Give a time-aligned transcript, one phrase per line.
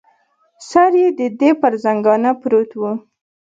[0.69, 2.81] سر یې د دې پر زنګانه پروت و.